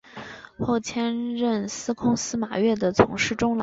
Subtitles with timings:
[0.57, 3.59] 后迁任司空司马越的从事中郎。